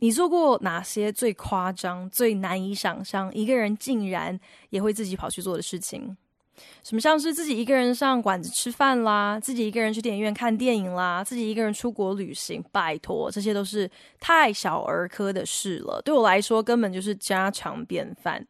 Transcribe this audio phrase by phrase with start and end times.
[0.00, 4.38] 你做过哪些最夸张、最难以想象一个人竟然
[4.70, 6.16] 也会自己跑去做的事情？
[6.82, 12.62] 什么像是自己一个人上馆子吃饭啦，自己一个人去电影院看电影啦，自己一个人出国旅行？
[12.70, 16.02] 拜托，这些都是太小儿科的事了。
[16.02, 18.46] 对我来说，根本就是家常便饭。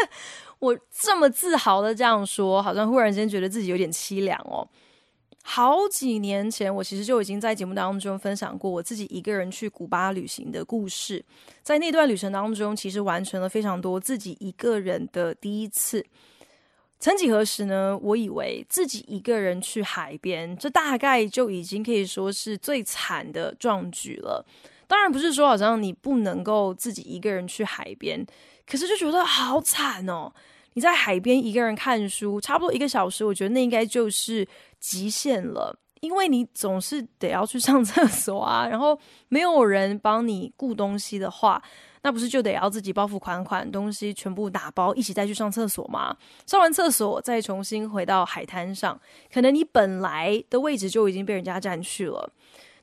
[0.58, 4.66] 我这么自豪的这样说，好像忽然间觉得自己有点凄凉哦。
[5.48, 11.24] 好几年前，我其实就已经在节目当中分享过我自己一个人去古巴旅行的故事。
[11.62, 16.04] 在那段旅程当中，其实完成了非常多自己一个人的第一次。
[16.98, 17.96] 曾几何时呢？
[18.02, 24.44] 我以为自己一个人去海边，这大概就已经可以说是最惨的壮举了。
[24.88, 28.26] 当然不是说好像你不能够自己一个人去海边，
[28.66, 30.32] 可是就觉得好惨哦。
[30.76, 34.46] 你在海边一个人看书，差不多一个小时，我觉得那应该就是
[34.78, 41.62] 极限了，因为你总是得要去上厕所啊，然后没有人帮你顾东西的话，
[42.02, 46.14] 那不是就得要自己包袱款款，东西全部打包一起再去上厕所吗？
[46.44, 49.00] 上完厕所再重新回到海滩上，
[49.32, 52.30] 可能你本来的位置就已经被人家占去了。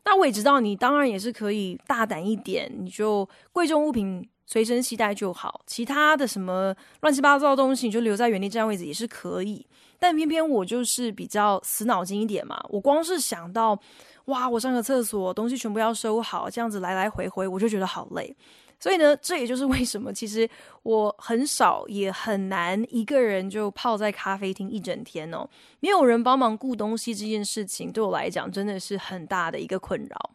[0.03, 4.27] 那我也知道，你当然也是可以大胆一点，你就贵重物品。
[4.45, 9.65] 随身携带就好，其他的什么乱七八糟的东西，你就留在原地占位置也是可以。
[9.99, 13.79] 但偏偏我就是比较死脑筋一点嘛，我光是想到，
[14.25, 18.35] 哇，我上个厕所，东西全部要收好，这样子来来回回，我就觉得好累。
[18.79, 20.49] 所以呢，这也就是为什么其实
[20.81, 25.47] 我很少也很难一个人就泡在咖啡厅一整天哦，
[25.79, 30.31] 没有人帮忙顾东西这件事情，对我来讲真的是很大的一个困扰。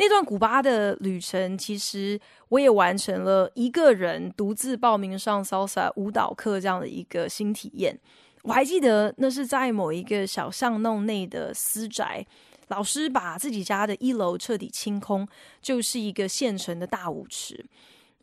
[0.00, 2.18] 那段古巴的旅程，其实
[2.50, 7.98] 我也完成了一个人独自报名上 Salsa 舞蹈课这样的一个新体验。
[8.42, 12.24] 我还记得那是在某一个小巷弄内的私宅，
[12.68, 15.26] 老师把自己家的一楼彻底清空，
[15.60, 17.66] 就是一个现成的大舞池。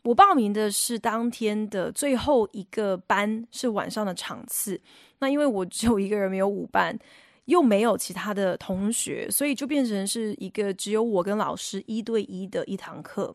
[0.02, 4.80] 我报名的是当天的最后一个班，是晚上的场次。
[5.18, 6.98] 那因为我只有一个人，没有舞伴。
[7.46, 13.34] 又没有其他的同学，所以就变成是一个只有我跟老师一对一的一堂课。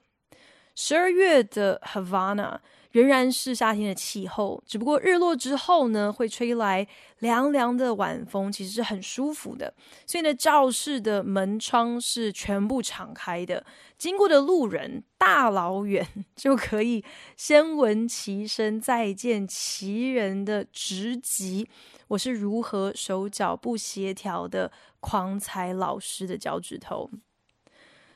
[0.74, 2.58] 十二月的 Havana
[2.92, 6.88] 仍然是夏天的气候，只不过日落之后呢，会吹来
[7.20, 9.74] 凉凉的晚风，其实是很舒服的。
[10.08, 13.66] 所以呢，教室的门窗是全部敞开的，
[13.98, 16.08] 经过的路人大老远
[16.38, 17.04] 就可以
[17.36, 21.70] 先闻其声，再见其人的直击。
[22.12, 27.10] 我是如何手脚不协调的狂踩老师的脚趾头。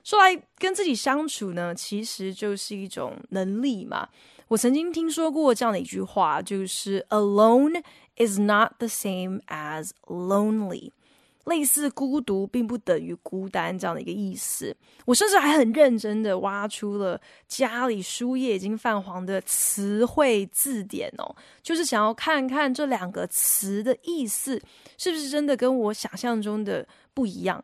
[0.04, 4.10] 说来跟自己相处呢，其实就是一种能力嘛。
[4.50, 7.82] 我曾经听说过这样的一句话，就是 “Alone
[8.18, 10.92] is not the same as lonely”。
[11.46, 14.76] 类似孤独并不等于孤单这样的一个意思。
[15.06, 24.62] 我甚至还很认真的挖出了家里书页已经泛黄的词汇字典哦，就是想要看看这两个词的意思
[24.98, 27.64] 是不是真的跟我想象中的不一样。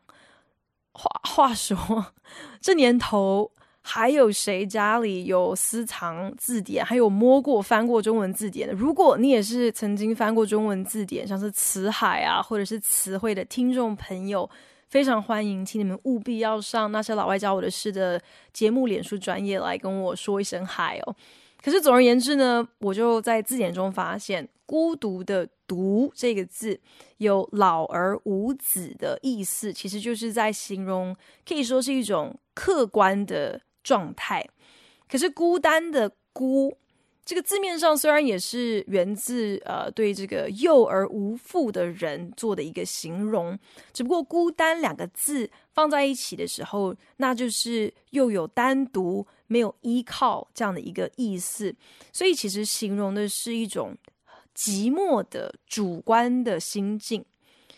[0.94, 2.14] 话话说，
[2.60, 3.52] 这年头。
[3.84, 8.74] 还有谁家里有私藏字典，还有摸过翻过中文字典的？
[8.74, 14.48] 如果你也是曾经翻过中文字典，像是词海啊，或者是词汇的听众朋友，
[14.88, 18.22] 非常欢迎，请你们务必要上那些老外教我的事的
[18.54, 21.16] 节目脸书专业来跟我说一声嗨哦。
[21.64, 26.80] 可是总而言之呢，我就在字典中发现，孤独的“独”这个字
[27.18, 31.16] 有老而无子的意思，其实就是在形容，
[31.48, 33.60] 可以说是一种客观的。
[33.84, 34.48] 状态，
[35.10, 36.78] 可是孤单的“孤”
[37.24, 43.58] 这个字面上虽然也是源自呃对这个幼而无父的人做的一个形容，
[43.94, 51.74] 只不过“孤单”两个字放在一起的时候，那就是又有单独没有依靠这样的一个意思，
[52.12, 53.96] 所以其实形容的是一种
[54.56, 57.24] 寂寞的主观的心境。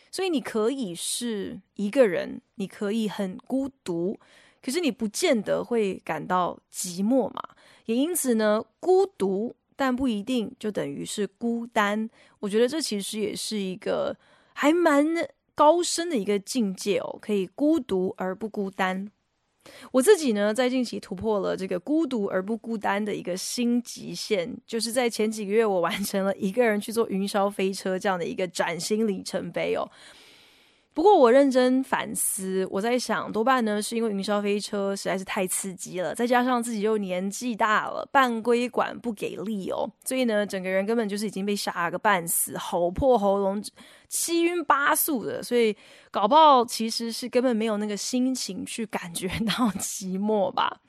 [0.10, 4.18] 所以你可以是一个人，你可以很孤独。
[4.64, 7.44] 可是你不见得会感到寂寞嘛，
[7.86, 12.10] 也因此呢，孤独但不一定就等于是孤单。
[12.40, 14.16] 我觉得这其实也是一个
[14.54, 15.06] 还蛮
[15.54, 19.12] 高深的一个境界哦，可以孤独而不孤单。
[19.92, 29.90] 我自己呢，在近期突破了这个孤独而不孤单的一个新极限，就是在前几个月，我完成了一个人去坐云霄飞车这样的一个崭新里程碑哦。
[30.94, 43.64] 不过我认真反思，我在想，多半呢是因为云霄飞车实在是太刺激了，再加上自己又年纪大了，半规管不给力哦，所以呢，整个人根本就是已经被吓个半死，吼破喉咙，
[44.08, 45.76] 七晕八素的，所以
[46.12, 50.80] 搞不好其实是根本没有那个心情去感觉到寂寞吧。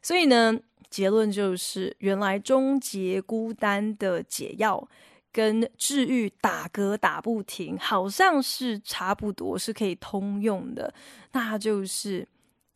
[0.00, 0.58] 所以呢，
[0.88, 4.88] 结论就是，原来终结孤单的解药。
[5.32, 10.92] 跟治愈打嗝打不停，好像是差不多，是可以通用的。
[11.32, 12.26] 那就是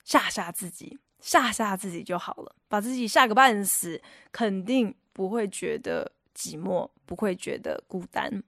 [0.04, 4.00] 吓吓自己，吓吓自己就好了，把自己吓个半死，
[4.31, 8.43] 肯定不会觉得寂寞，不会觉得孤单。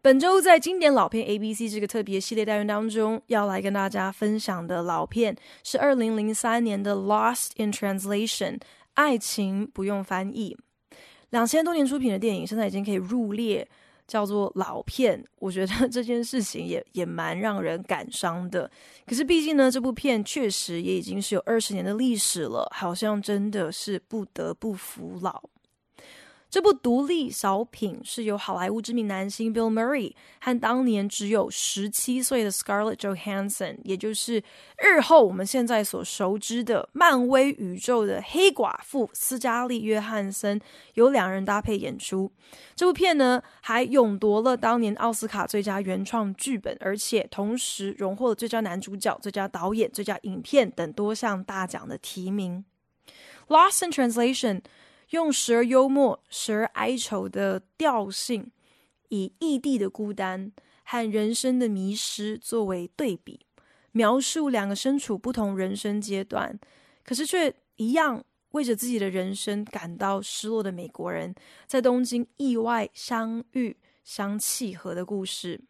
[0.00, 8.58] 本周在经典老片 ABC 这个特别系列单元当中，要来跟大家分享的老片是二零零三年的《Lost in Translation》，
[8.94, 10.56] 爱情不用翻译。
[11.30, 13.66] 两千多年出品的电影，现在已经可以入列
[14.06, 15.22] 叫做老片。
[15.38, 18.70] 我觉得这件事情也也蛮让人感伤的。
[19.06, 25.42] 可是毕竟呢，这部片确实也已经是有二十年的历史了，好像真的是不得不服老。
[26.50, 34.42] 这部独立小品是由好莱坞知名男星 Bill Murray 和当年只有十七岁的 Scarlett Johansson，也就是
[34.78, 40.58] 日后我们现在所熟知的漫威宇宙的黑寡妇斯嘉丽·约翰森，
[40.94, 42.32] 由两人搭配演出。
[42.74, 52.64] 这部片呢，还勇夺了当年奥斯卡最佳原创剧本，而且同时荣获了最佳男主角、最佳导演、最佳影片等多项大奖的提名。
[53.48, 54.62] Lost in Translation。
[55.10, 58.50] 用时而幽默、时而哀愁的调性，
[59.08, 60.52] 以异地的孤单
[60.84, 63.40] 和人生的迷失作为对比，
[63.92, 66.58] 描述两个身处不同人生阶段，
[67.04, 71.34] 可是却一样为着自己的人生感到失落的美国人，
[71.66, 75.60] 在东京意外相遇、相契合的故事。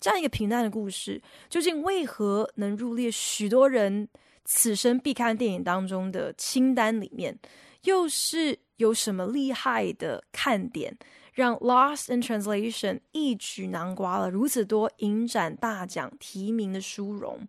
[0.00, 4.08] 这样一个平淡的故事，究竟为何能入列许多人
[4.44, 7.36] 此生必看电影当中的清单里面？
[7.82, 10.98] 又是有什么厉害的看点，
[11.32, 17.46] 让《Lost in Translation》一举囊括了如此多影展大奖提名的殊荣？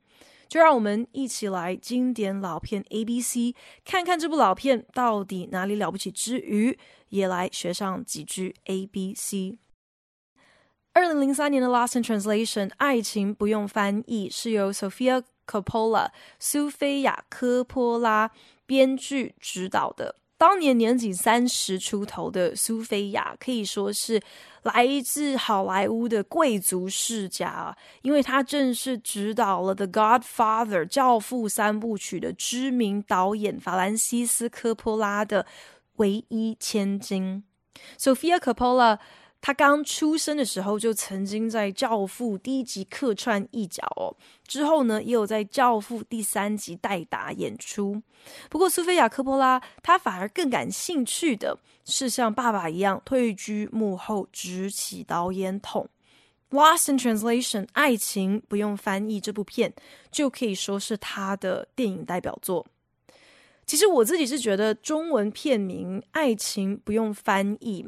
[0.48, 3.56] 就让我们一起来经典老片 ABC，
[3.86, 6.78] 看看这部老片到底哪里了不起之余，
[7.10, 9.60] 也来学上几句 ABC。
[10.94, 16.10] 二零零三年的《Lost in Translation》，爱情不用翻译，是由 Sophia Coppola
[16.40, 18.32] 苏菲亚·科波拉
[18.66, 20.16] 编剧执导的。
[20.40, 24.22] 当年年仅三十出头的苏菲亚可以说是
[24.64, 35.46] 来自好莱坞的贵族世家，因为她正是执导了《The Godfather》教父三部曲的知名导演法兰西斯科波拉的
[35.98, 37.44] 唯一千金。
[38.00, 39.00] ，Sophia Coppola。
[39.42, 44.14] 他刚出生的时候就曾经在《教父》第一集客串一角哦，
[44.46, 48.02] 之后呢也有在《教父》第三集代打演出。
[48.50, 55.88] 不过苏菲亚·科波拉她反而更感兴趣的是像爸爸一样退居幕后，执起导演筒。
[56.56, 59.72] 《Lost in Translation》爱情不用翻译这部片
[60.12, 62.66] 就可以说是他的电影代表作。
[63.70, 67.84] 其实我自己是觉得中文片名《爱情不用翻译》。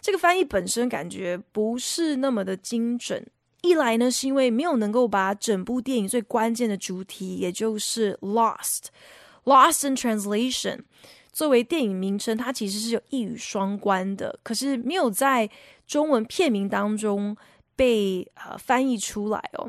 [0.00, 3.26] 这个翻译本身感觉不是那么的精准。
[3.60, 8.84] 一来呢，是因为没有能够把整部电影最关键的主题，也就是 lost
[9.42, 10.78] lost in translation
[11.32, 15.50] 作为电影名称，它其实是有一语双关的，可是没有在
[15.84, 17.36] 中文片名当中
[17.74, 19.68] 被呃翻译出来哦。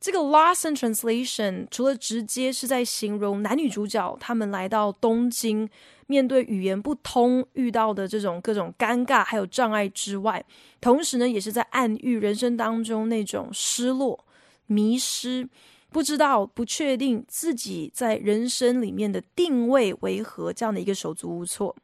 [0.00, 5.68] 这个 loss in translation 除了直接是在形容男女主角他们来到东京。
[6.08, 10.44] 面对语言不通遇到的这种各种尴尬还有障碍之外，
[10.80, 14.24] 同时呢，也是在暗喻人生当中那种失落、
[14.66, 15.48] 迷失、
[15.90, 21.74] 不知道、不确定自己在人生里面的定位为何这样的一个手足无措。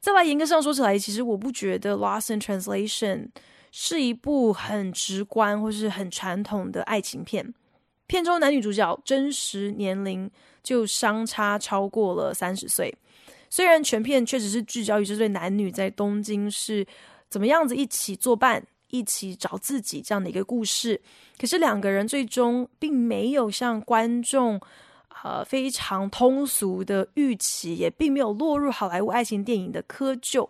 [0.00, 3.16] 再来严格上说起来，其实我不觉得《loss in Translation》
[3.72, 7.52] 是一部很直观或是很传统的爱情片。
[8.06, 10.30] 片中男女主角真实年龄
[10.62, 12.94] 就相差超过了三十岁。
[13.48, 16.86] 虽然全片确实是聚焦于这对男女在东京是
[17.28, 21.00] 怎么样子一起作伴、一起找自己这样的一个故事，
[21.38, 24.60] 可是两个人最终并没有像观众
[25.22, 30.48] 呃非常通俗的预期，也并没有落入好莱坞爱情电影的窠臼，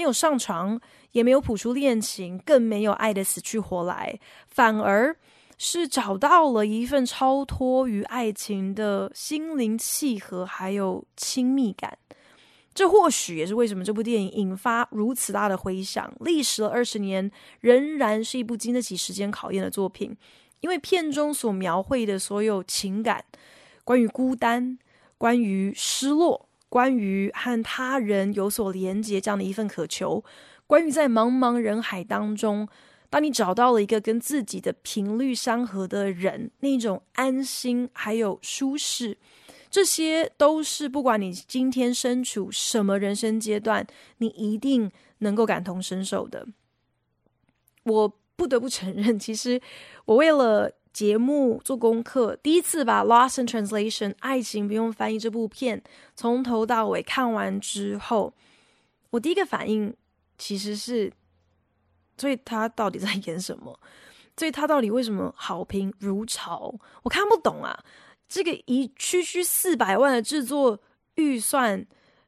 [0.00, 0.80] 没有上床，
[1.12, 5.14] 也没有谱出恋情，更没有爱的死去活来，反而
[5.58, 11.98] 是找到了一份超脱于爱情的心灵契合，还有亲密感。
[12.72, 17.30] 这或许也是为什么这部电影引发如此大的回响，历时了二十年，
[17.60, 20.16] 仍然是一部经得起时间考验的作品。
[20.60, 23.22] 因为片中所描绘的所有情感，
[23.84, 24.78] 关于孤单，
[25.18, 30.24] 关于失落，关于和他人有所连结这样的一份渴求，
[30.66, 32.66] 关于在茫茫人海当中，
[33.10, 39.18] 当你找到了一个跟自己的频率相合的人，那种安心还有舒适。
[39.68, 43.86] 这些都是不管你今天身处什么人生阶段，
[44.18, 46.46] 你一定能够感同身受的。
[47.84, 49.60] 我不得不承认，其实
[50.06, 55.82] 我为了节目做功课，第一次把《Lost in Translation》爱情不用翻译这部片
[56.14, 58.34] 从头到尾看完之后，
[59.10, 59.94] 我第一个反应
[60.36, 61.12] 其实是：
[62.18, 63.78] 所以他到底在演什么？
[64.36, 66.74] 所以他到底为什么好评如潮？
[67.02, 67.84] 我看不懂啊！
[68.28, 70.80] 这个一区区四百万的制作
[71.16, 71.86] 预算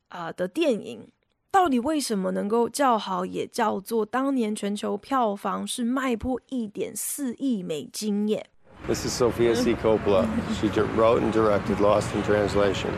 [0.09, 1.09] 啊、的电影，
[1.51, 8.51] 到底为什么能够叫好，也叫做当年全球票房是卖破一点四亿美金耶
[8.87, 9.75] ？This is Sophia C.
[9.75, 10.27] Coppola.
[10.61, 12.91] She wrote and directed Lost in Translation,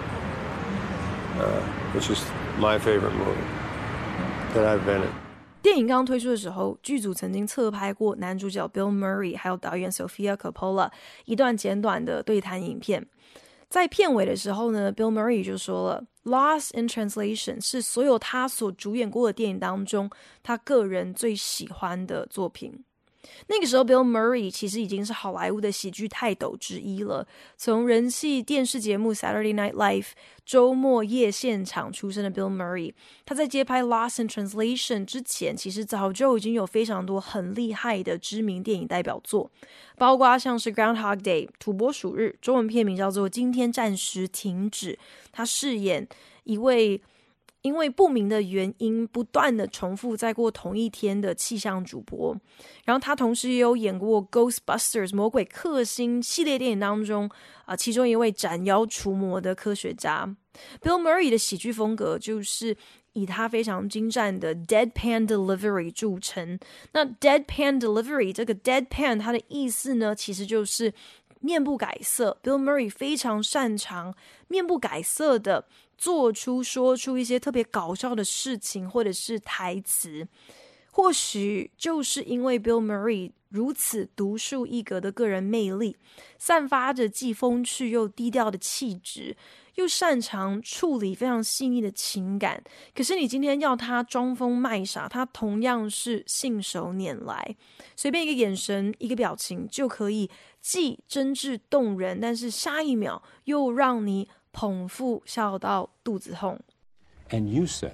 [1.39, 1.61] uh,
[1.93, 2.25] which is
[2.59, 3.39] my favorite movie
[4.55, 5.09] that I've been in.
[5.63, 10.91] 电影刚推出的时候，剧组曾经侧拍过男主角 Bill Murray 还有导演 Sophia Coppola
[11.25, 13.07] 一段简短的对谈影片。
[13.71, 20.11] 在片尾的时候呢，Bill Murray 就说了，《Lost in Translation》是所有他所主演过的电影当中，
[20.43, 22.85] 他个人最喜欢的作品。
[23.49, 27.27] 那个时候，Bill Murray 其实已经是好莱坞的喜剧泰斗之一了。
[27.57, 30.03] 从人气电视节目《Saturday Night Live》
[30.45, 32.93] 周末夜现场出身的 Bill Murray，
[33.25, 39.51] 他在接拍《Lost in Translation》之前，其实早就已经有非常多很厉害的知名电影代表作，
[39.97, 44.93] 包括像是《Groundhog Day》土拨鼠日，中文片名叫做《今天暂时停止》，
[45.33, 46.07] 他饰演
[46.45, 47.01] 一位。
[47.65, 52.37] 因为不明的原因，不断的重复在过同一天的气象主播，
[52.85, 57.31] 然后他同时也有演过《Ghostbusters》魔鬼克星系列电影当中
[57.65, 60.37] 啊、其中一位斩妖除魔的科学家。
[60.83, 62.77] Bill Murray 的喜剧风格就是
[63.15, 66.59] 以他非常精湛的 deadpan delivery 著称。
[66.93, 70.93] 那 deadpan delivery 这个 deadpan 它的意思呢，其实就是
[71.41, 72.39] 面不改色。
[72.43, 74.15] Bill Murray 非常擅长
[74.49, 75.67] 面不改色的。
[75.97, 80.27] 做出说出一些特别搞笑的事情，或者是台词，
[80.91, 85.97] 或许就是因为 Bill Murray 如此独树一格的个人魅力，
[86.39, 89.37] 散发着既风趣又低调的气质，
[89.77, 92.63] 又擅长处理非常细腻的情感。
[92.95, 97.57] 可是你今天要他装疯卖傻，他同样是信手拈来，
[97.95, 100.29] 随便一个眼神、一个表情就可以
[100.61, 104.29] 既真挚动人，但是下一秒又让你。
[104.54, 106.60] 捧腹笑到肚子痛。
[107.30, 107.92] And you say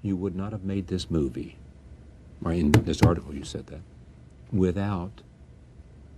[0.00, 1.56] you would not have made this movie,
[2.42, 3.80] or in this article you said that,
[4.50, 5.22] without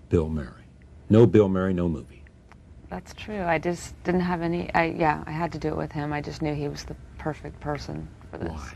[0.08, 0.64] Bill Murray.
[1.08, 2.22] No Bill Murray, no movie.
[2.88, 3.42] That's true.
[3.42, 4.72] I just didn't have any.
[4.74, 6.12] I yeah, I had to do it with him.
[6.12, 8.50] I just knew he was the perfect person for this.
[8.50, 8.74] Why?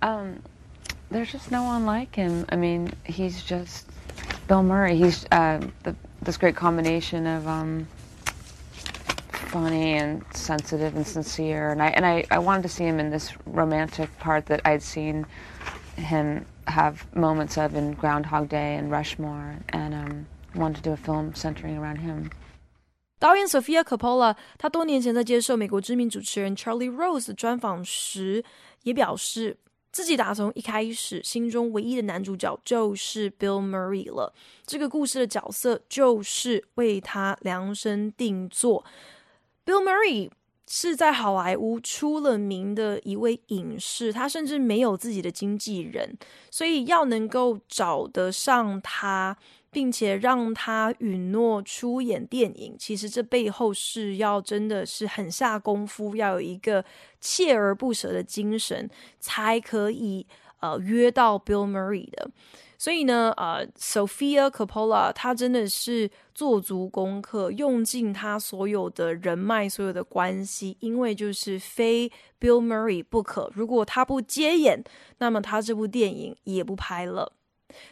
[0.00, 0.42] Um,
[1.10, 2.46] there's just no one like him.
[2.48, 3.86] I mean, he's just
[4.48, 4.96] Bill Murray.
[4.96, 7.86] He's uh, the, this great combination of um,
[9.46, 11.70] funny and sensitive and sincere.
[11.70, 14.82] And I and I, I wanted to see him in this romantic part that I'd
[14.82, 15.26] seen
[15.96, 20.96] him have moments of in Groundhog Day and Rushmore, and um, wanted to do a
[20.96, 22.30] film centering around him.
[23.18, 28.44] 导演 Sofia Coppola，他多年前在接受美国知名主持人 Charlie Rose 的专访时，
[28.82, 29.56] 也表示
[29.92, 34.32] 自己打从一开始心中唯一的男主角就是 Bill Murray 了。
[34.66, 38.84] 这个故事的角色就是为他量身定做。
[39.67, 40.31] Bill Murray
[40.65, 46.17] 是在好莱坞出了名的一位影视，他甚至没有自己的经纪人，
[46.49, 49.35] 所以要能够找得上他，
[49.69, 56.85] 并且让他允诺出演电影，其实这背后是要真的是很下功夫，要有一个
[57.21, 60.25] 锲而不舍的精神，才可以
[60.61, 62.31] 呃约到 Bill Murray 的。
[62.77, 72.07] 所以呢，呃，Sophia Coppola 她真的是做足功课，用尽她所有的人脉、所有的关系，因为就是非
[72.39, 73.51] Bill Murray 不可。
[73.55, 74.83] 如果他不接演，
[75.17, 77.33] 那么他这部电影也不拍了。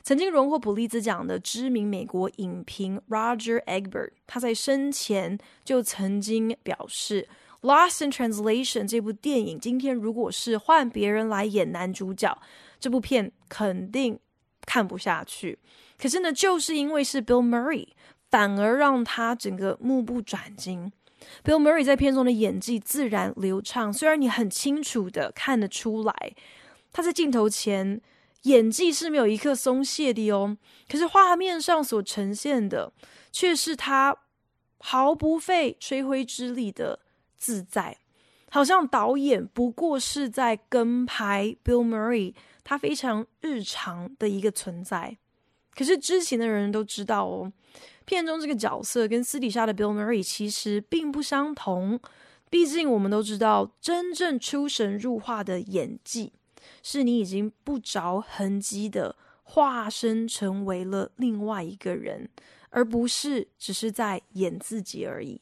[0.03, 7.27] 曾经荣获普利兹奖的知名美国影评 Roger Ebert，他在生前就曾经表示，
[7.67, 12.39] 《Lost in Translation》这部电影今天如果是换别人来演男主角，
[12.79, 14.19] 这部片肯定。
[14.65, 15.59] 看不下去，
[15.97, 17.87] 可是呢，就是因为是 Bill Murray，
[18.29, 20.91] 反而让他整个目不转睛。
[21.43, 26.33] Bill Murray 在片中的演技自然流畅，虽然你很清楚的看得出来，
[26.91, 28.01] 他在镜头前
[28.43, 30.57] 演技是没有一刻松懈的哦。
[30.87, 32.91] 可是画面上所呈现的，
[33.31, 34.15] 却是他
[34.79, 36.99] 毫不费吹灰之力的
[37.37, 37.97] 自在，
[38.51, 45.17] 好像导演不过是在跟拍 Bill Murray，他非常日常的一个存在。
[45.73, 47.53] 可是知情的人都知道哦。
[48.05, 51.99] 片中这个角色跟私底下的 Bill Murray 其实并不相同，
[52.49, 56.33] 毕竟我们都知道，真正出神入化的演技，
[56.83, 62.29] 是你已经不着痕迹的化身成为了另外一个人，
[62.69, 65.41] 而不是只是在演自己而已。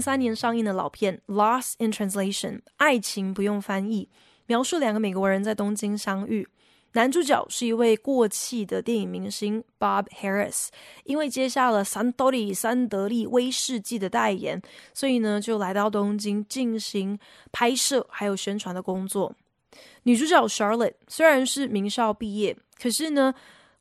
[0.00, 4.08] 三年上映的老片《Lost in Translation》，爱情不用翻译，
[4.46, 6.48] 描述两个美国人在东京相遇。
[6.92, 10.68] 男主角是一位过气的电影明星 Bob Harris，
[11.04, 14.60] 因为接下了 Suntory 三得利威士忌的代言，
[14.92, 17.18] 所以呢就来到东京进行
[17.52, 19.34] 拍摄还有宣传的工作。
[20.02, 23.34] 女主角 Charlotte 虽然是名校毕业，可是呢。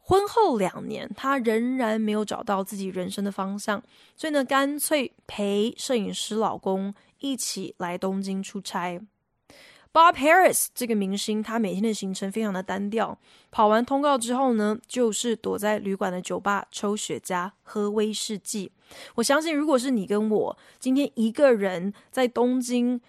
[0.10, 3.80] 婚后两年，她仍然没有找到自己人生的方向，
[4.16, 9.00] 所以呢，干脆陪摄影师老公一起来东京出差。
[9.94, 13.20] Bob Harris 这个明星，他每天的行程非常的单调，
[13.51, 18.72] 跑完通告之后呢，就是躲在旅馆的酒吧抽雪茄、喝威士忌。
[19.13, 23.00] 我相信，如果是你跟我今天一个人在东京，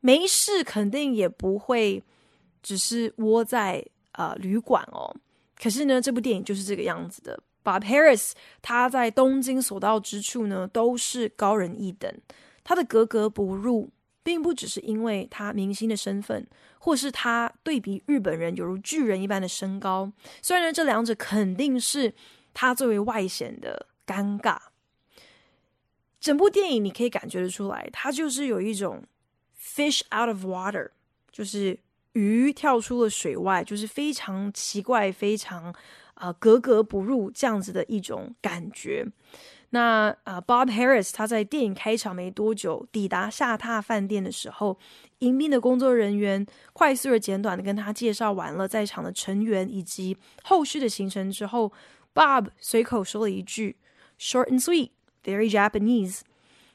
[0.00, 2.02] 没事，肯定也不会
[2.62, 3.82] 只是窝在
[4.12, 5.16] 呃旅馆哦。
[5.64, 7.42] 可是呢，这部电影就是这个样子的。
[7.64, 12.12] Bob Harris 他在东京所到之处呢，都是高人一等。
[12.62, 13.88] 他的格格不入，
[14.22, 16.46] 并不只是因为他明星的身份，
[16.78, 20.12] 或是他对比日本人犹如巨人一般的身高。
[20.42, 22.12] 虽然，这两者肯定是
[22.52, 24.58] 他最为外显的尴尬。
[26.20, 29.02] 整部电影你可以感觉得出来，他就是有一种
[29.58, 30.90] fish out of water，
[31.32, 31.78] 就是。
[32.14, 35.72] 鱼跳出了水外，就是非常奇怪、非常
[36.14, 39.06] 啊、格格不入这样子的一种感觉。
[39.70, 44.78] 那啊、呃，Bob Harris 他在电影开场没多久抵达下榻饭店的时候，
[45.18, 51.72] 迎宾的工作人员快速而简短的跟他介绍完了在场的成员以及后续的行程之后
[52.14, 53.76] ，Bob 随口说了一句
[54.20, 54.90] ：“Short and sweet,
[55.24, 56.20] very Japanese。”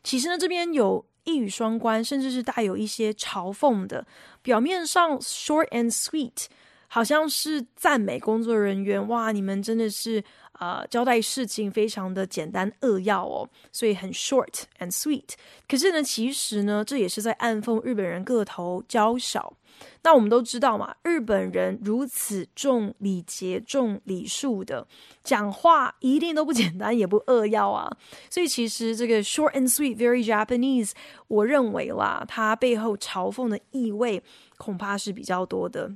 [0.04, 1.06] 其实呢，这边有。
[1.23, 4.05] 一语双关，甚至是带有一些嘲讽的。
[4.41, 6.45] 表面上 short and sweet，
[6.88, 10.23] 好像是赞美工作人员，哇，你们真的是、
[10.60, 15.30] 呃，交代事情非常的简单扼要哦，所以很 short and sweet。
[15.67, 19.54] 可是呢，其实呢，这也是在暗讽日本人个头娇小。
[20.04, 24.86] 那我们都知道嘛，日本人如此重礼节、重礼数的
[25.24, 27.89] 讲话，一定都不简单，也不扼要啊。
[28.30, 30.91] 所以其实这个 short and sweet, very Japanese，
[31.28, 34.22] 我认为啦，它背后嘲讽的意味
[34.58, 35.95] 恐怕是比较多的。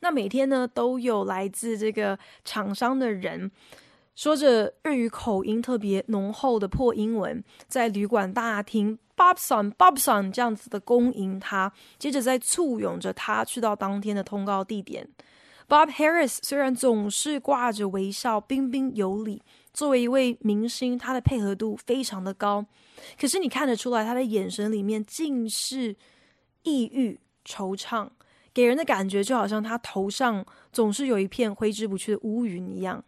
[0.00, 3.50] 那每天呢，都有来自这个厂商的人，
[4.14, 8.98] 说着日语口音特别浓厚的破英文，在旅馆大厅。
[9.16, 15.08] Bobson，Bobson 这样子的恭迎他，接着再簇拥着他去到当天的通告地点。
[15.66, 19.40] Bob Harris 虽然总是挂着微笑，彬彬有礼，
[19.72, 22.66] 作为一位明星，他的配合度非常的高。
[23.18, 25.96] 可是你看得出来，他的眼神里面尽是
[26.64, 28.10] 抑郁、惆怅，
[28.56, 30.42] 给人的感觉就好像他头上
[30.72, 33.04] 总是有一片挥之不去的乌云一样。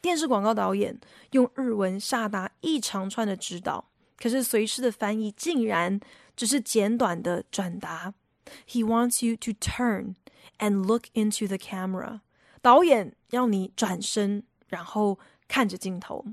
[0.00, 0.98] 电视广告导演
[1.32, 3.84] 用日文下达一长串的指导。
[4.16, 6.00] 可是随侍的翻译竟然
[6.34, 8.14] 只是简短的转达
[8.66, 10.14] ：He wants you to turn
[10.56, 12.20] and look into the camera。
[12.62, 16.24] 导演要你转身，然后看着镜头。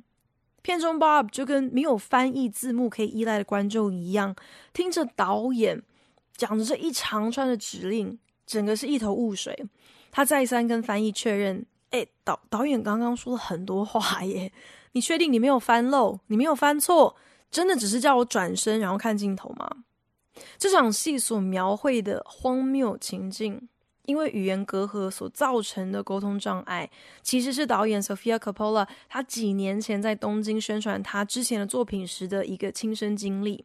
[0.62, 4.34] 片中 Bob 就跟没有翻译字幕可以依赖的观众一样，
[4.72, 5.84] 听着导演
[6.38, 9.66] 讲着这一长串的指令，整个是一头雾水。
[10.12, 14.52] 他再三跟翻译确认：“诶，导导演刚刚说了很多话耶，
[14.94, 16.20] 你确定你没有翻漏？
[16.28, 17.16] 你没有翻错？”
[17.52, 19.70] 真的只是叫我转身，然后看镜头吗？
[20.58, 23.70] 这场戏所描绘的荒谬情境，
[24.04, 26.90] 因为语言隔阂所造成的沟通障碍，
[27.22, 33.64] 其实是导演 Sofia Coppola 他几年前在东京宣传他之前的作品时的一个亲身经历。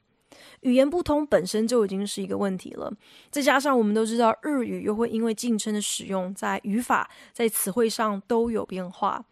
[0.61, 2.93] 语言不通本身就已经是一个问题了，
[3.31, 9.25] 再加上我们都知道日语又会因为敬称的使用，在语法、在词汇上都有变化。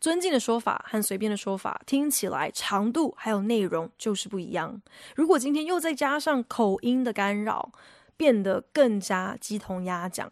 [0.00, 4.82] 尊敬的说法和随便的说法听起来长度还有内容就是不一样。
[5.16, 7.72] 如果今天又再加上口音的干扰，
[8.16, 10.30] 变得更加鸡同鸭讲。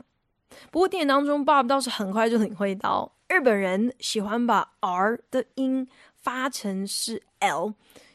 [0.70, 7.72] 不过电影当中，Bob 倒是很快就领会到，日本人喜欢把 R 的音发成是 L，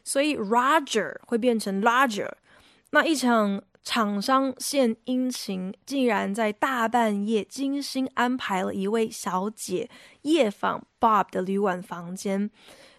[0.08, 2.32] 所以 Roger 会变成 Larger。
[2.92, 9.90] 那一场厂商献殷勤，竟然在大半夜精心安排了一位小姐
[10.22, 12.50] 夜访 Bob 的旅馆房间，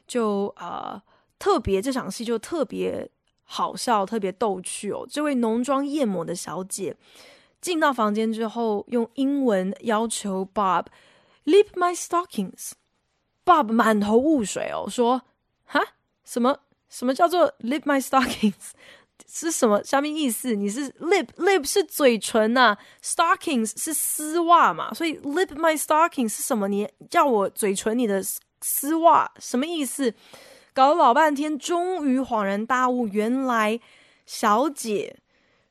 [0.06, 1.02] 就呃
[1.38, 3.10] 特别这场戏就特别
[3.42, 5.06] 好笑，特别逗趣哦。
[5.08, 6.94] 这位浓妆艳抹的小姐。
[7.62, 10.84] 进到房间之后，用英文要求 Bob
[11.46, 12.72] lip my stockings。
[13.46, 15.22] Bob 满头雾水哦，说
[15.64, 15.80] ：“哈，
[16.22, 18.70] 什么什么叫做 lip my stockings？
[19.26, 19.82] 是什么？
[19.82, 20.54] 下面意思？
[20.54, 24.94] 你是 lip lip 是嘴唇呐、，stockings 是丝袜嘛？
[24.94, 26.68] 所以 lip my stockings 是什么？
[26.68, 28.22] 你叫我嘴唇你的
[28.60, 30.14] 丝袜，什么意思？
[30.72, 33.80] 搞了老半天，终于恍然大悟，原来
[34.26, 35.18] 小姐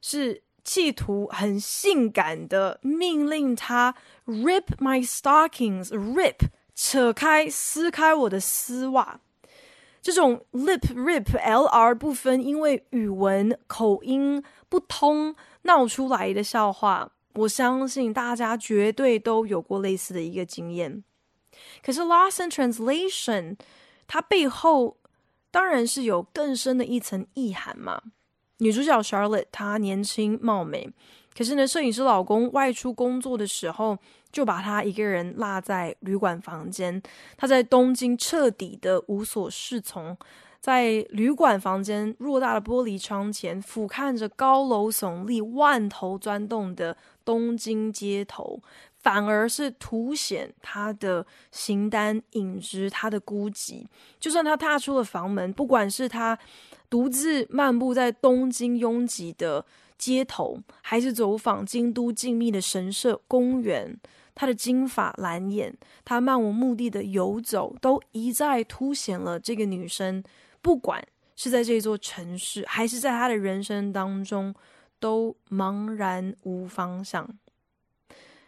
[0.02, 6.36] 是。”企图很性感的命令他 rip my stockings，rip
[6.76, 9.22] 扯开撕开我的丝袜。
[10.08, 21.04] 这种 lip rip lr 不分，因为语文口音不通闹出来的笑话，我相信大家绝对都有过类似的一个经验。
[21.84, 23.58] 可是 Lost in Translation，
[24.08, 24.96] 它背后
[25.52, 28.02] 当然是有更深的一层意涵嘛。
[28.60, 30.90] 女主角 Charlotte，她年轻貌美，
[31.38, 33.96] 可是呢，摄影师老公外出工作的时候，
[34.32, 37.00] 就把她一个人落在旅馆房间。
[37.38, 40.18] 她在东京彻底的无所适从，
[40.60, 48.60] 在旅馆房间偌大的玻璃窗前，俯瞰着高楼耸立、万头钻动的东京街头，
[48.98, 53.86] 反而是凸显他的形单影只，他的孤寂。
[54.20, 56.40] 就算他踏出了房门，不管是他。
[56.90, 59.66] 独自漫步在东京拥挤的
[59.98, 64.00] 街头，还是走访京都静谧的神社、公园，
[64.36, 70.24] 她的金发蓝眼，她漫无目的的游走，都一再凸显了这个女生，
[70.62, 71.06] 不管
[71.36, 74.54] 是在这座城市，还是在她的人生当中，
[75.00, 77.28] 都茫然无方向。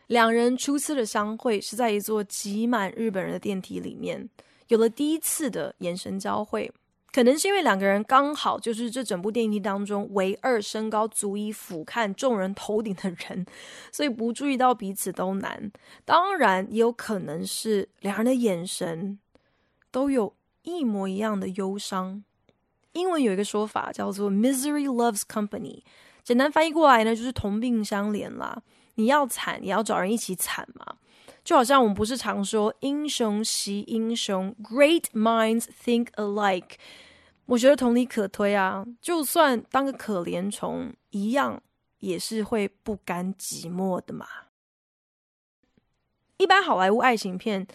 [0.07, 4.27] 两人初次的相会是在一座挤满日本人的电梯里面，
[4.67, 6.71] 有了第一次的眼神交汇。
[7.11, 13.45] 可能是因为两个人刚好就是这整部电影当中唯二身高足以俯瞰众人头顶的人，
[13.91, 15.71] 所以不注意到彼此都难。
[16.05, 19.19] 当然，也有可能是两人的眼神
[19.91, 22.23] 都有一模一样的忧伤。
[22.93, 25.81] 英文有一个说法叫做 “misery loves company”，
[26.23, 28.61] 简单翻译过来呢就是同病相怜啦。
[28.95, 30.95] 你要惨，也要找人一起惨嘛。
[31.49, 36.73] 就好像我们不是常说英雄惜英雄，Great minds think alike。
[37.47, 41.59] 我觉得同理可推啊，就算当个可怜虫一样，
[42.01, 44.27] 也是会不甘寂寞的嘛。
[46.37, 47.65] 一般好莱坞爱情片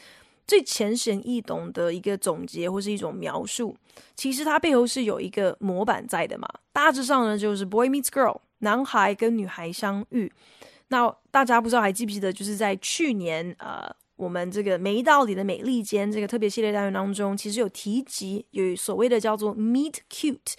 [0.47, 3.77] 最浅显易懂的一个总结或是一种描述，
[4.15, 6.49] 其实它背后是有一个模板在的嘛。
[6.73, 10.33] 大致上呢，就是 boy meets girl，男孩跟女孩相遇。
[10.89, 20.55] 那大家不知道还记不记得，就是在去年呃，我们这个没道理的美利坚这个特别系列单元当中，其实有提及有所谓的叫做 meet cute，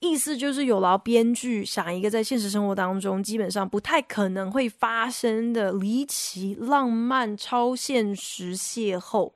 [0.00, 9.32] 意思就是有劳编剧想一个在现实生活当中基本上不太可能会发生的离奇浪漫超现实邂逅。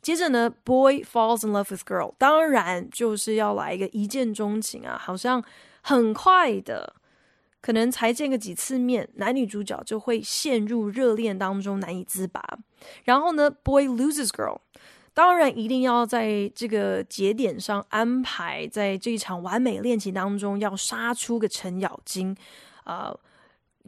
[0.00, 5.42] 接着呢，boy falls in love with girl，当然就是要来一个一见钟情啊，好像
[5.80, 6.94] 很快的。
[7.60, 12.42] 可能才见个几次面，男女主角就会陷入热恋当中难以自拔。
[13.04, 14.58] 然后呢，boy loses girl，
[15.12, 22.36] 当然一定要在这个节点上安排，在这一场完美恋情当中要杀出个程咬金
[22.84, 23.14] 啊。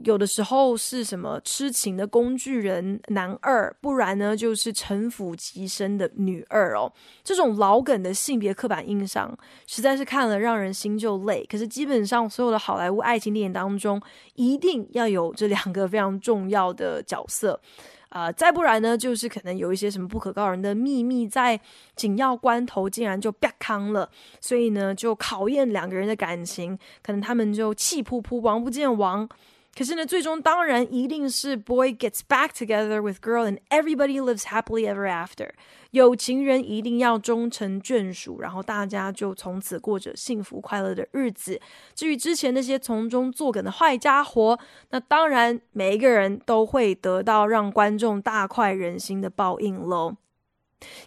[0.04, 6.92] 有的时候是什么痴情的工具人男二，不然呢就是城府极深的女二哦。
[7.22, 9.36] 这种老梗的性别刻板印象，
[9.66, 11.44] 实在是看了让人心就累。
[11.50, 14.00] 可是基本上所有的好莱坞爱情电影当中，
[14.34, 17.60] 一定要有这两个非常重要的角色，
[18.08, 21.60] 啊、呃，再不然呢就是可能有一些什么不可告人的秘密，在
[21.94, 24.08] 紧要关头竟然就啪康了，
[24.40, 29.28] 所以呢就考验两个人的感情，可能他们就气扑扑，王不见王。
[29.76, 35.48] 可是呢，最终当然一定是 boy gets back together with girl and everybody lives happily ever after。
[35.92, 41.60] 有情人一定要终成眷属，然后大家就从此过着幸福快乐的日子。
[41.94, 44.58] 至于之前那些从中作梗的坏家伙，
[44.90, 50.16] 那当然每一个人都会得到让观众大快人心的报应喽。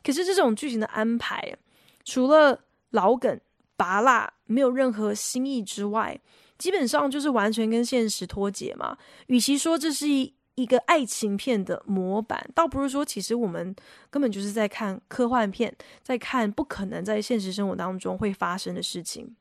[0.03, 1.55] 可是这种剧情的安排，
[2.03, 3.39] 除了老梗
[3.75, 6.19] 拔辣，没有任何新意之外，
[6.57, 8.97] 基本上就是完全跟现实脱节嘛。
[9.27, 13.75] 与其说这是一一个爱情片的模板，倒不如说其实我们
[14.09, 19.35] 根本就是在看科幻片，在看不可能在现实生活当中会发生的事情。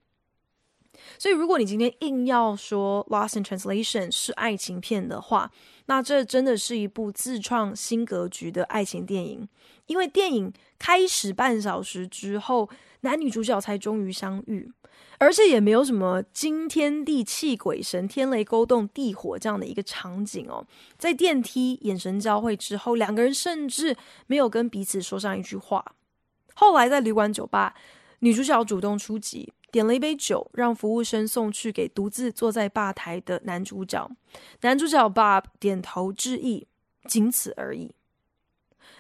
[1.18, 5.51] 所以，如果你今天硬要说《Lost in Translation》是爱情片的话，
[5.87, 9.48] 那这真的是一部自创新格局的爱情电影。
[9.87, 12.68] 因为电影开始半小时之后，
[13.02, 14.72] 男女主角才终于相遇，
[15.18, 20.66] 而且也没有什么惊天地泣鬼神、天雷勾动地火这样的一个场景哦。
[20.96, 25.84] 在电梯眼神交汇之后，两个人甚至没有跟彼此说上一句话。
[26.54, 27.74] 后来在旅馆酒吧，
[28.20, 29.52] 女主角主动出击。
[29.72, 34.06] 点了一杯酒，让服务生送去给独自坐在吧台的男主角。
[34.60, 36.66] 男主角 Bob 点头致意，
[37.08, 37.94] 仅此而已。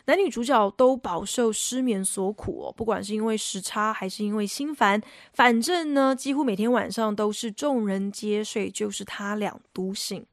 [0.06, 5.00] 男女主角都饱受失眠所苦哦，不管是因为时差还是因为心烦，
[5.32, 10.24] 反正呢，几乎每天晚上都是众人皆睡，就是他俩独醒。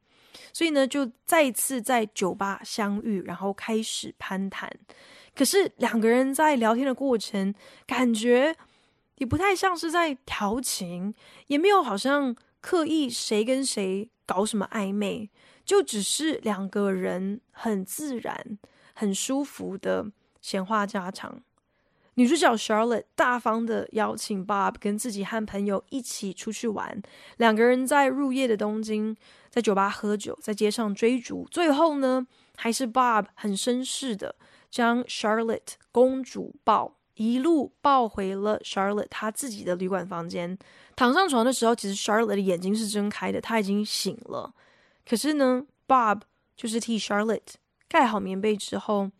[0.51, 4.69] 所以呢，就再次在酒吧相遇，然后开始攀谈。
[5.35, 7.53] 可是两个人在聊天的过程，
[7.85, 8.55] 感觉。
[9.19, 11.13] 也不太像是在调情，
[11.47, 15.29] 也没有好像刻意谁跟谁搞什么暧昧，
[15.65, 18.57] 就只是两个人很自然、
[18.99, 20.05] 很舒服的
[20.41, 21.41] 闲话家常。
[22.15, 27.01] 女主角 Charlotte 大方的邀请 Bob 跟自己和朋友一起出去玩，
[27.37, 29.15] 两个人在入夜的东京，
[29.49, 34.35] 在酒吧喝酒，在街上追逐，最后呢，还是 Bob 很绅士的
[34.69, 36.95] 将 Charlotte 公主抱。
[37.15, 40.57] 一路抱回了 Charlotte 她自己的旅馆房间，
[40.97, 44.53] 躺上床的时候，其实 Charlotte 的眼睛是睁开的，她已经醒了。
[45.07, 46.21] 可是呢，Bob
[46.57, 47.55] 就是替 Charlotte
[47.89, 49.11] 盖好棉被之后，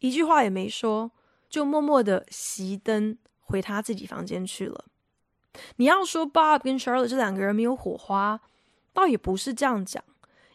[0.00, 1.12] 一句话也没说，
[1.48, 4.86] 就默默的熄灯回他自己房间去了。
[5.76, 8.40] 你要说 Bob 跟 Charlotte 这两个人没有火花，
[8.92, 10.02] 倒也不是这样讲，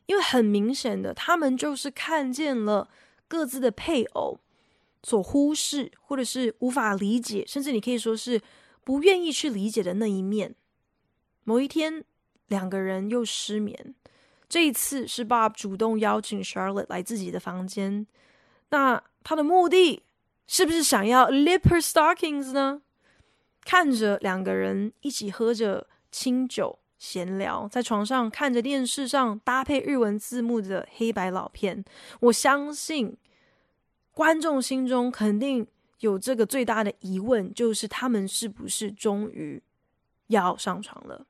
[0.08, 2.90] 因为很明显的，他们就是看见了
[3.30, 4.40] 各自的配偶。
[5.06, 8.42] 所忽视，或者是无法理解，甚至你可以说是
[8.86, 10.56] 不愿意去理解的那一面。
[11.44, 12.06] 某一天，
[12.48, 13.96] 两个人又失眠。
[14.54, 18.06] 这一次是 Bob 主动邀请 Charlotte 来自己的房间。
[18.70, 20.04] 那他的目的
[20.46, 22.84] 是不是想要 lip her stockings 呢？
[23.66, 31.84] 看着两个人一起喝着清酒闲聊，在床上看着电视上搭配日文字幕的黑白老片，
[32.20, 33.18] 我相信。
[34.12, 35.66] 观众心中肯定
[36.02, 39.64] 有这个最大的疑问，就是他们是不是终于
[40.28, 41.26] 要上床了？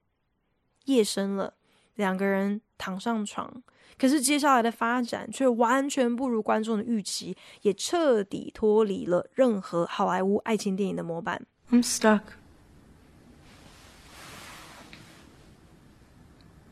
[0.84, 1.54] 夜深了，
[1.96, 3.64] 两个人躺上床，
[3.98, 11.46] 可是接下来的发展却完全不如观众的预期，也彻底脱离了任何好莱坞爱情电影的模板。
[11.72, 12.22] I'm stuck.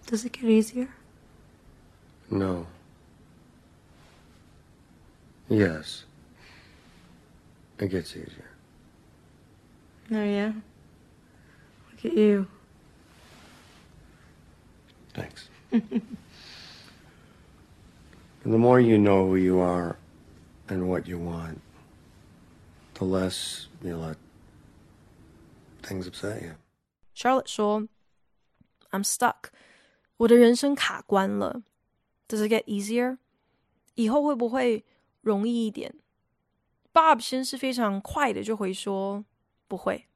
[0.08, 0.90] Does it get easier?
[2.30, 2.66] No.
[5.48, 6.04] Yes.
[7.78, 8.50] It gets easier.
[10.12, 10.54] Oh, yeah?
[11.92, 12.48] Look at you.
[15.15, 15.49] Thanks.
[15.71, 16.03] and
[18.45, 19.97] the more you know who you are
[20.69, 21.61] and what you want,
[22.95, 24.17] the less you let
[25.83, 26.55] things upset you.
[27.15, 27.89] Charlotte 说：“
[28.91, 29.51] I'm stuck.
[30.19, 31.63] 我的人生卡关了。
[32.29, 33.19] Does it get easier?
[33.95, 34.85] 以后会不会？”
[35.23, 35.93] 容易一点，
[36.93, 39.25] Bob 先是非常快的就回说
[39.67, 40.07] 不会，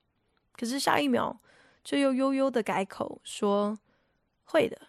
[0.52, 1.38] 可是下一秒
[1.82, 3.76] 就又悠悠的改口说
[4.45, 4.79] 会的，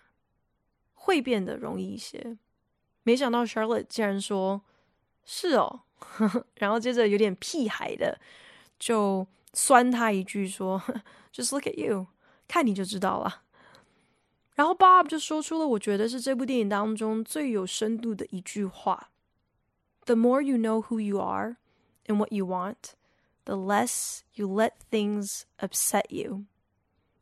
[0.94, 2.38] 会变得容易一些。
[3.02, 4.62] 没想到 Charlotte 竟然说
[5.24, 5.82] 是哦，
[6.54, 8.20] 然后接着有点屁孩的
[8.78, 10.80] 就酸他一句说
[11.32, 12.06] Just look at you，
[12.48, 13.42] 看你就知道了。
[14.54, 19.10] 然后 Bob 就说出了我觉得是这部电影当中最有深度的一句话。
[20.06, 21.56] The more you know who you are
[22.06, 22.94] and what you want,
[23.44, 26.46] the less you let things upset you.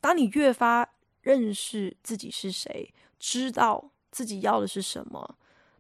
[0.01, 0.93] 当你越发
[1.24, 5.37] 认识自己是谁，知道自己要的是什么，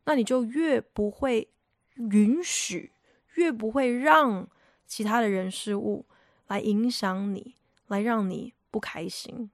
[0.06, 1.48] 那你就越不会
[1.94, 2.90] 允许，
[3.34, 4.48] 越不会让
[4.86, 6.04] 其他的人事物
[6.48, 7.54] 来影响你，
[7.86, 9.48] 来让你不开心。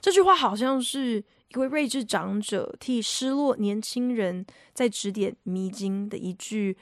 [0.00, 1.24] 这句话好像是。
[1.48, 6.76] 一位睿智长者替失落年轻人在指点迷津的一句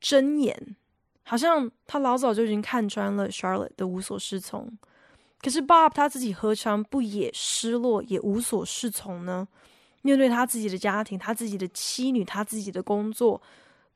[0.00, 0.74] 箴言，
[1.22, 4.76] 好像他老早就已经看穿了 Charlotte 的无所适从。
[5.42, 9.48] 可是 Bob 他自己何尝不也失落，也无所适从呢？
[10.02, 13.42] 面对他自己的家庭、他自己的妻女、他自己的工作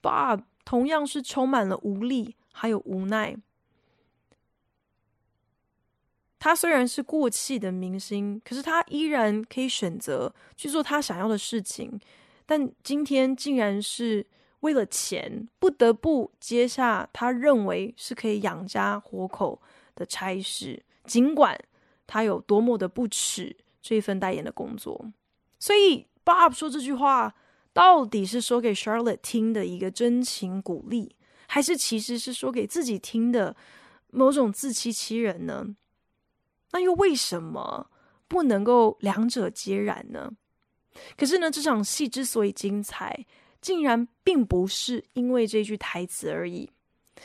[0.02, 3.36] ，Bob 同样是充满了无力，还有无奈。
[6.38, 11.98] 他虽然是过气的明星，可是他依然可以选择去做他想要的事情。
[12.44, 14.24] 但今天竟然是
[14.60, 19.60] 为了钱，不得不接下他认为是可以养家活口
[19.96, 21.58] 的差事，尽管
[22.06, 25.12] 他有多么的不耻这一份代言的工作。
[25.58, 27.34] 所以，Bob 说这句话
[27.72, 31.14] 到底是说给 Charlotte 听的一个真情鼓励，
[31.46, 33.56] 还是其实是说给自己听的
[34.10, 35.76] 某种自欺欺人呢？
[36.72, 37.90] 那又为什么
[38.28, 40.32] 不能够两者皆然呢？
[41.16, 43.26] 可是呢，这场戏之所以精彩，
[43.60, 46.70] 竟然并不是因为这句台词而已。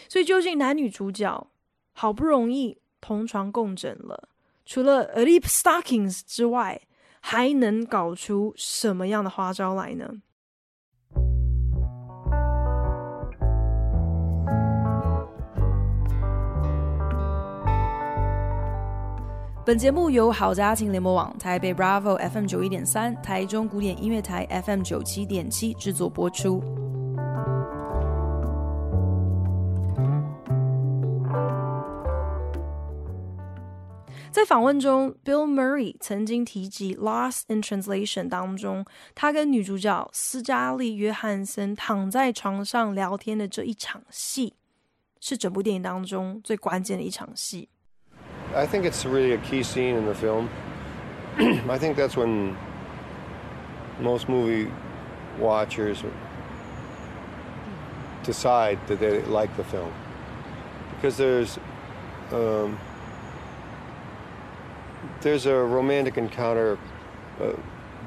[0.07, 1.47] 所以，究竟男女主角
[1.93, 4.29] 好不容易同床共枕了，
[4.63, 6.79] 除了 lip stockings 之外，
[7.19, 10.07] 还能搞出什么样的花招来呢？
[19.63, 26.63] 本节目由好家庭联播网、台北 Bravo FM 九一点三、台中古典音乐台 FM 九七点七制作播出。
[34.30, 44.54] 在访问中，Bill Murray 曾经提及《Lost in Translation》当中，他跟女主角斯嘉丽·约翰森躺在床上聊天的这一场戏，
[45.20, 47.68] 是整部电影当中最关键的一场戏。
[48.54, 50.48] I think it's really a key scene in the film.
[51.38, 52.54] I think that's when
[54.00, 54.68] most movie
[55.38, 55.98] watchers
[58.24, 59.90] decide that they like the film.
[61.00, 61.58] Because there's
[62.32, 62.78] um,
[65.21, 66.77] there's a romantic encounter
[67.39, 67.53] uh,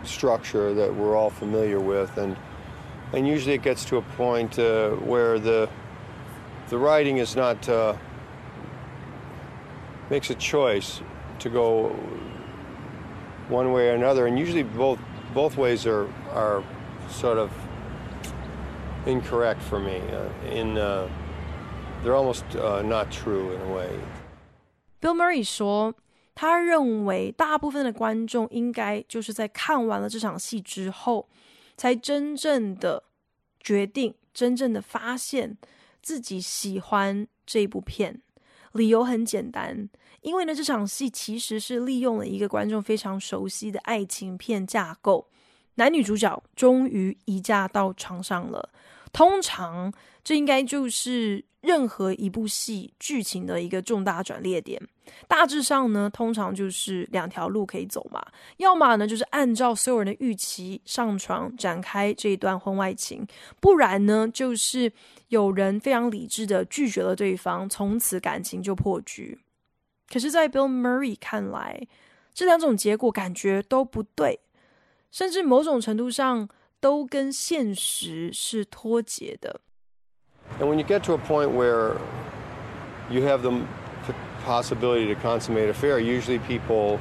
[0.05, 2.37] structure that we're all familiar with, and
[3.13, 5.69] and usually it gets to a point uh, where the
[6.69, 7.97] the writing is not uh,
[10.11, 11.01] makes a choice
[11.39, 11.89] to go
[13.49, 14.99] one way or another, and usually both
[15.33, 16.63] both ways are are
[17.09, 17.51] sort of
[19.07, 20.01] incorrect for me.
[20.11, 21.09] Uh, in uh,
[22.03, 23.99] they're almost uh, not true in a way.
[25.01, 25.95] Bill Murray 说，
[26.35, 31.29] 他认为大部分的观众应该就是在看完了这场戏之后，
[31.77, 33.03] 才真正的
[33.61, 35.57] 决定，真正的发现
[36.03, 38.21] 自己喜欢这部片。
[38.73, 39.89] 理由很简单，
[40.23, 45.29] 因为呢，这场戏其实是利用了一个观众非常熟悉的爱情片架构，
[45.77, 48.71] 男女主角终于移驾到床上了。
[49.13, 49.93] 通常，
[50.25, 54.81] 这应该就是任何一部戏剧情的一个重大转捩点。
[55.29, 63.27] 大致上呢，通常就是两条路可以走嘛，要么呢就是按照所有人的预期上床展开这一段婚外情，
[63.61, 64.91] 不然呢就是
[65.29, 69.39] 有人非常理智的拒绝了对方，从此感情就破局。
[70.11, 71.87] 可是，在 Bill Murray 看来，
[72.33, 74.41] 这两种结果感觉都不对，
[75.11, 76.49] 甚至某种程度上。
[76.81, 79.63] 都跟现实是脱节的。
[80.59, 81.99] And when you get to a point where
[83.11, 83.67] you have the
[84.45, 87.01] possibility to consummate a affair, usually people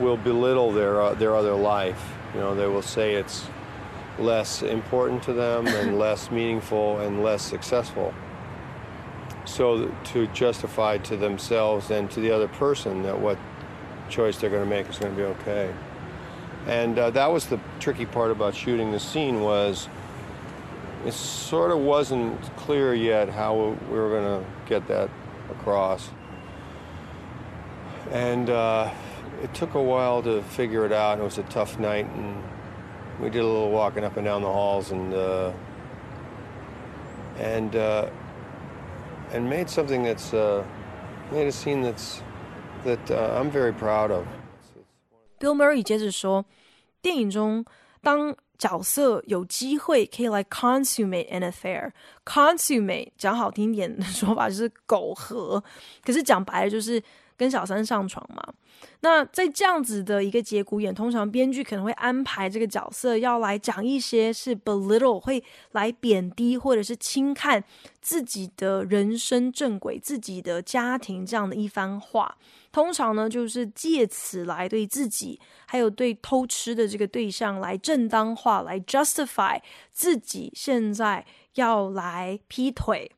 [0.00, 2.12] will belittle their uh, their other life.
[2.34, 3.46] You know, they will say it's
[4.18, 8.14] less important to them and less meaningful and less successful.
[9.44, 13.38] So to justify to themselves and to the other person that what
[14.08, 15.74] choice they're going to make is going to be okay.
[16.66, 19.88] And uh, that was the tricky part about shooting the scene was
[21.05, 25.09] it sort of wasn't clear yet how we were going to get that
[25.49, 26.09] across.
[28.11, 28.89] And uh,
[29.43, 31.19] it took a while to figure it out.
[31.19, 32.41] It was a tough night, and
[33.21, 35.51] we did a little walking up and down the halls, and uh,
[37.37, 38.09] and uh,
[39.33, 40.63] and made something that's uh,
[41.31, 42.21] made a scene that's
[42.83, 44.25] that uh, I'm very proud of.
[45.39, 46.45] Bill Murray 接着说，
[47.01, 47.65] 电影中
[48.01, 55.60] 当 角色有机会可以来 consummate an affair，consummate 讲好听点的说法就是苟合，
[56.04, 57.02] 可是讲白了就是
[57.42, 58.54] 跟小三上床嘛。
[59.00, 67.64] 那在这样子的一个节骨眼，通常编剧可能会安排这个角色要来讲一些是 belittle，会来贬低或者是轻看
[68.00, 72.36] 自己的人生正轨、自己的家庭这样的一番话。
[72.70, 83.10] 通常呢，就是借此来对自己，还有对偷吃的这个对象来正当化，来 justify 自己现在要来劈腿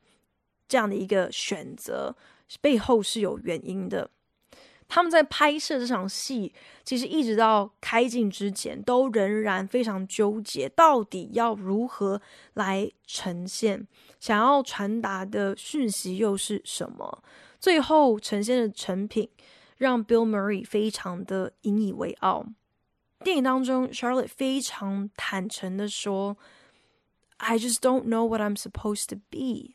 [0.67, 2.15] 这样的一个选择，
[2.59, 4.09] 背后是有原因的。
[4.87, 12.21] 他们在拍摄这场戏，其实一直到开镜之前，都仍然非常纠结，到底要如何
[12.53, 13.87] 来呈现，
[14.19, 17.23] 想要传达的讯息又是什么？
[17.59, 19.27] 最后呈现的成品，
[19.77, 22.45] 让 Bill Murray 非常的引以为傲。
[23.23, 26.37] 电影当中，Charlotte 非常坦诚的说
[27.37, 29.73] ：“I just don't know what I'm supposed to be。”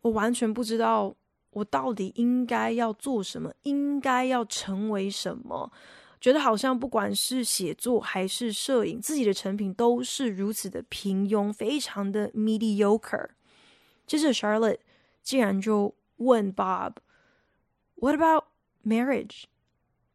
[0.00, 1.14] 我完全不知道。
[1.57, 3.53] 我到底应该要做什么？
[3.63, 5.71] 应该要成为什么？
[6.19, 13.29] 觉得好像不管是写作还是摄影，自己的成品都是如此的平庸，非常的 mediocre。
[14.07, 14.79] 接着，Charlotte
[15.21, 18.45] 竟然就问 Bob：“What about
[18.85, 19.43] marriage?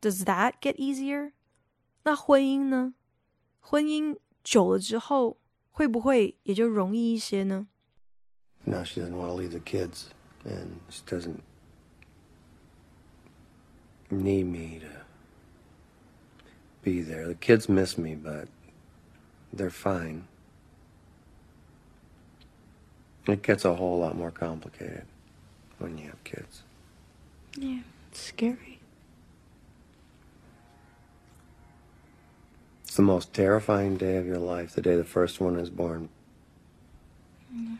[0.00, 1.32] Does that get easier？”
[2.04, 2.94] 那婚姻呢？
[3.60, 5.36] 婚姻久了之后，
[5.70, 7.68] 会不会也就容易一些呢？
[8.64, 10.06] No, she doesn't want to leave the kids.
[10.45, 11.43] and she doesn't
[14.11, 15.03] need me to
[16.83, 17.27] be there.
[17.27, 18.47] The kids miss me, but
[19.51, 20.27] they're fine.
[23.27, 25.05] It gets a whole lot more complicated
[25.79, 26.63] when you have kids.
[27.57, 27.79] Yeah,
[28.11, 28.79] it's scary.
[32.83, 36.09] It's the most terrifying day of your life, the day the first one is born.
[37.51, 37.77] Yeah.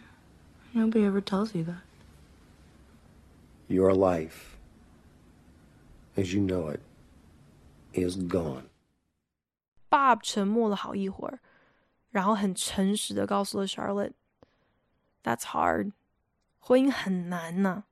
[0.73, 1.81] Nobody ever tells you that.
[3.67, 4.57] Your life,
[6.15, 6.81] as you know it,
[7.93, 8.65] is gone.
[9.89, 11.39] Bob 沉默了好一会儿，
[12.11, 15.93] 然后很诚实的告诉了 Charlotte：“That's hard，
[16.59, 17.85] 婚姻很难呐、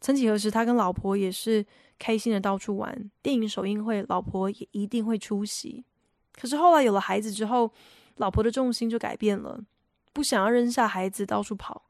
[0.00, 1.64] 曾几何时，他跟老婆也是
[1.98, 5.84] 开心的到处玩，电影首映会，老婆也一定会出席。
[6.32, 7.72] 可是后来有了孩子之后，
[8.16, 9.64] 老婆的重心就改变了，
[10.12, 11.82] 不想要扔下孩子到处跑。”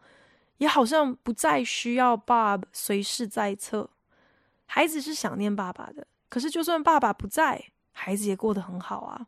[0.58, 3.90] 也好像不再需要 Bob 随时在侧，
[4.64, 9.26] 孩子是想念爸爸的，可是就算爸爸不在，孩子也过得很好啊。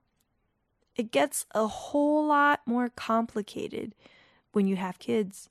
[0.94, 3.92] It gets a whole lot more complicated
[4.52, 5.44] when you have kids。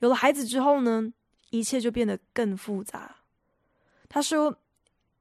[0.00, 1.12] 有了孩子之后呢，
[1.50, 3.16] 一切就变得更复杂。
[4.08, 4.58] 他说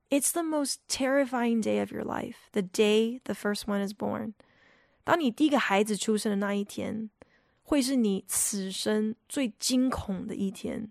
[0.10, 4.34] ：“It's the most terrifying day of your life, the day the first one is born。”
[5.06, 7.10] 当你第一个孩子出生的那一天。
[7.70, 10.90] 会是你此生最惊恐的一天。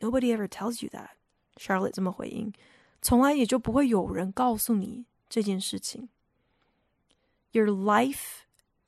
[0.00, 1.10] Nobody ever tells you that.
[1.56, 2.54] Charlotte 这么回应，
[3.02, 6.08] 从来也就不会有人告诉你这件事情。
[7.52, 8.44] Your life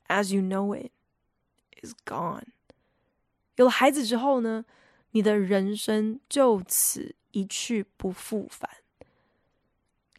[0.08, 0.90] as you know it
[1.82, 2.44] is gone.
[3.56, 4.64] 有了孩子之后呢，
[5.10, 8.70] 你的人生就此一去不复返。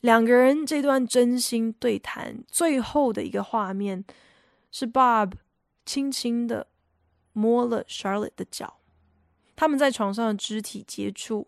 [0.02, 4.06] 两个人这段真心对谈，最后的一个画面
[4.72, 5.34] 是 Bob。
[5.88, 6.68] 轻轻的
[7.32, 8.82] 摸了 Charlotte 的脚，
[9.56, 11.48] 他们在床上的肢体接触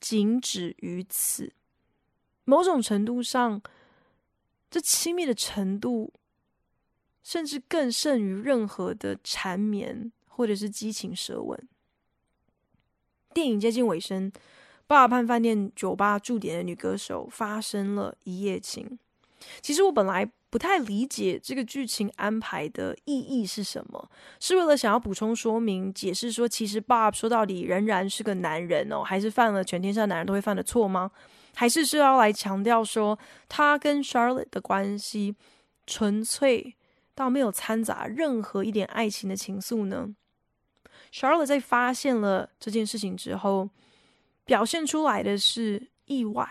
[0.00, 1.52] 仅止于此。
[2.44, 3.62] 某种程度上，
[4.68, 6.12] 这亲密的程度，
[7.22, 11.68] 甚至更胜于任何的缠绵或者是激情舌吻。
[13.32, 14.32] 电影接近尾声，
[14.88, 18.98] 巴尔潘饭店酒吧驻点的女歌手发生了一夜情。
[19.62, 20.28] 其实我本来。
[20.56, 24.10] 不太理解这个剧情安排的意义是什么？
[24.40, 31.10] 是为了想要补充说明、解释说，其实 Bob 说到底仍然是个男人哦，还是犯了全天下男人都会犯的错吗？
[31.54, 33.18] 还是是要来强调说，
[33.50, 35.36] 他跟 Charlotte 的关系
[35.86, 36.74] 纯粹
[37.14, 40.08] 到没有掺杂任何一点爱情的情愫呢
[41.12, 43.68] ？Charlotte 在发现了这件事情之后，
[44.46, 46.48] 表现出来的是意外，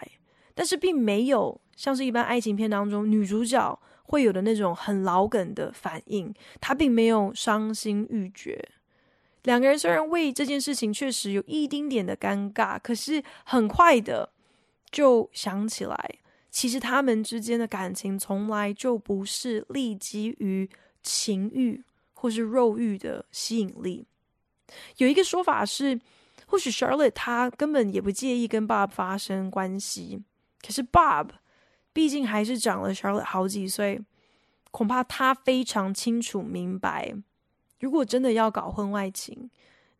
[0.53, 3.79] 但是并没有像是一般爱情片当中女主角。
[4.07, 8.63] 会有的那种很老梗的反应，他并没有伤心欲绝。
[9.43, 14.29] 两个人虽然为这件事情确实有一丁点的尴尬，可是很快的
[14.91, 16.15] 就想起来，
[16.49, 20.69] 其实他们之间的感情从来就不是立基于
[21.03, 21.83] 情欲
[22.13, 24.05] 或是肉欲的吸引力。
[24.97, 25.99] 有一个说法是，
[26.45, 30.21] 或许 Charlotte 她根本也不介意跟 Bob 发生关系，
[30.61, 31.29] 可是 Bob。
[31.95, 34.01] 毕竟还是长了 Charlotte 好几岁，
[34.69, 37.15] 恐怕他非常清楚明白，
[37.79, 39.49] 如果真的要搞婚外情，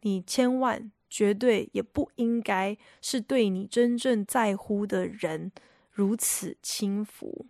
[0.01, 5.53] 你千万绝对也不应该是对你真正在乎的人
[5.89, 7.45] 如此轻浮。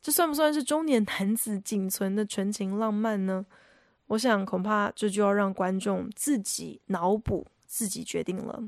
[0.00, 3.44] 这算不算是中年男子仅存的纯情浪漫呢？
[4.06, 8.62] 我想恐怕这就要让观众自己脑补、自己决定了。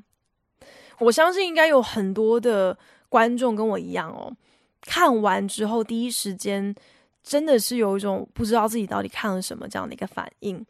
[0.98, 2.76] 我相信应该有很多的
[3.08, 4.36] 观众跟我一样哦。
[4.82, 6.74] 看完之后，第一时间
[7.22, 10.64] 真的是有一种不知道自己到底看了什么这样的一个反应。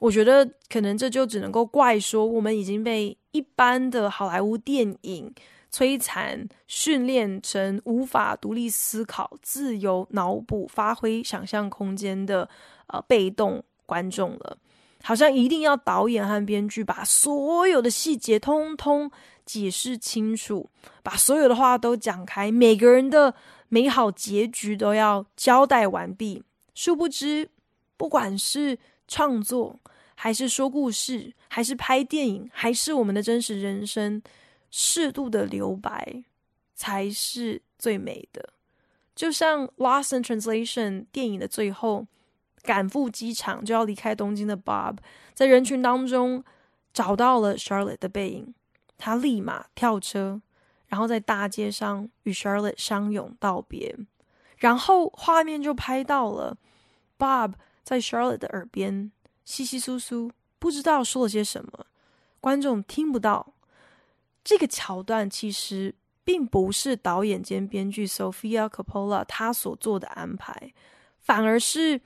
[0.00, 5.32] 我觉得可能这就只能够怪说，我们已经被一般的好莱坞电影
[5.72, 12.48] 摧残、训练成无法独立思考、自由脑补、发挥想象空间的
[12.88, 14.58] 呃被动观众了。
[15.02, 19.10] 好像一定要导演和编剧把所有的细节通通
[19.44, 20.70] 解释清楚，
[21.02, 23.34] 把所有的话都讲开，每个人的
[23.74, 26.44] 美好结局都要交代完毕。
[26.76, 27.50] 殊不知，
[27.96, 29.80] 不管是创作，
[30.14, 34.22] 还是说故事，还是拍电影，还是我们的真实人生，
[34.70, 36.22] 适度的留白
[36.76, 38.50] 才是最美的。
[39.16, 42.06] 就像《Lost in Translation》电影的最后。
[42.62, 44.96] 赶赴机场就要离开东京的 Bob，
[45.34, 46.42] 在人群当中
[46.94, 48.54] 找到了 Charlotte 的背影，
[48.96, 50.40] 他立马跳车，
[50.94, 53.96] 然后在大街上与 Charlotte 相拥道别，
[54.58, 56.56] 然后画面就拍到了
[57.18, 59.10] Bob 在 Charlotte 的耳边
[59.44, 60.30] 稀稀疏疏，
[60.60, 61.86] 不知道说了些什么，
[62.40, 63.54] 观众听不到。
[64.44, 65.92] 这个桥段其实
[66.22, 70.72] 并不是导演兼编剧 Sophia Coppola 他所做的安排，
[71.18, 72.00] 反而是。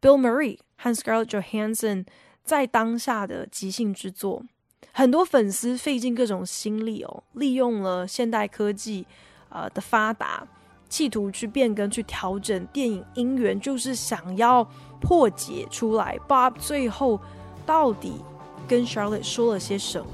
[0.00, 2.06] Bill Murray 和 Scarlett Johansson
[2.44, 4.44] 在当下的即兴之作，
[4.92, 9.06] 很多粉丝费尽各种心力哦，利用了现代科技
[9.48, 10.46] 呃的发达，
[10.88, 14.64] 企图去变更、去调整电影音源，就是想要
[15.00, 17.20] 破解出来 Bob 最后
[17.64, 18.14] 到底
[18.66, 20.08] 跟 Charlotte 说了些什么。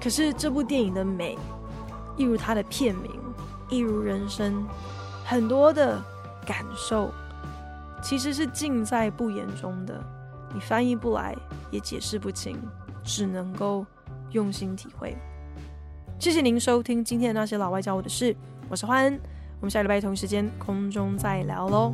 [0.00, 1.36] 可是这部电影的美，
[2.16, 3.10] 一如它的片名，
[3.70, 4.64] 一如人生，
[5.24, 6.00] 很多的
[6.46, 7.10] 感受。
[8.02, 9.98] 其实是尽在不言中的，
[10.52, 11.34] 你翻译不来，
[11.70, 12.60] 也解释不清，
[13.04, 13.86] 只能够
[14.30, 15.16] 用心体会。
[16.18, 18.34] 谢谢您收听今天的那些老外教我的事，
[18.68, 19.20] 我是欢恩，
[19.60, 21.92] 我们下礼拜同一时间空中再聊喽。